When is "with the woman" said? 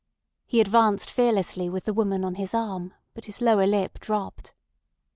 1.69-2.23